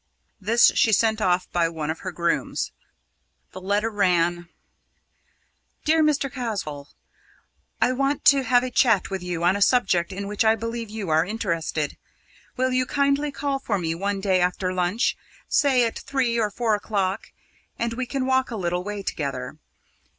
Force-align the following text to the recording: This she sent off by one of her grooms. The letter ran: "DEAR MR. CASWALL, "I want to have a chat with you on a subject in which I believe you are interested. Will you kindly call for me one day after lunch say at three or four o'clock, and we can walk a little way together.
This 0.39 0.71
she 0.73 0.91
sent 0.91 1.21
off 1.21 1.47
by 1.51 1.69
one 1.69 1.91
of 1.91 1.99
her 1.99 2.11
grooms. 2.11 2.71
The 3.51 3.61
letter 3.61 3.91
ran: 3.91 4.49
"DEAR 5.85 6.01
MR. 6.01 6.31
CASWALL, 6.33 6.89
"I 7.79 7.91
want 7.91 8.25
to 8.25 8.41
have 8.41 8.63
a 8.63 8.71
chat 8.71 9.11
with 9.11 9.21
you 9.21 9.43
on 9.43 9.55
a 9.55 9.61
subject 9.61 10.11
in 10.11 10.25
which 10.27 10.43
I 10.43 10.55
believe 10.55 10.89
you 10.89 11.09
are 11.09 11.23
interested. 11.23 11.97
Will 12.57 12.71
you 12.71 12.87
kindly 12.87 13.31
call 13.31 13.59
for 13.59 13.77
me 13.77 13.93
one 13.93 14.21
day 14.21 14.41
after 14.41 14.73
lunch 14.73 15.15
say 15.47 15.83
at 15.85 15.99
three 15.99 16.39
or 16.39 16.49
four 16.49 16.73
o'clock, 16.73 17.29
and 17.77 17.93
we 17.93 18.07
can 18.07 18.25
walk 18.25 18.49
a 18.49 18.55
little 18.55 18.83
way 18.83 19.03
together. 19.03 19.59